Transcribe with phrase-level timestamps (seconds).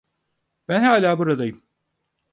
[0.67, 1.63] Ben hâlâ buradayım.